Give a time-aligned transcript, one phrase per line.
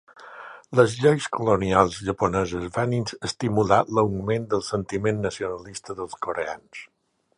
[0.77, 2.95] Les lleis colonials japoneses van
[3.31, 6.87] estimular l'augment del sentiment nacionalista dels coreans.